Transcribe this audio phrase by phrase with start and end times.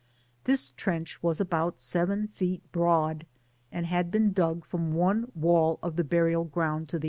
[0.45, 3.27] This trench was about seven feet broad,
[3.71, 6.99] and had been dug from one wall of the burial ground to.